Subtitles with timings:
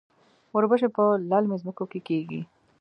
[0.53, 2.41] وربشې په للمي ځمکو کې کیږي.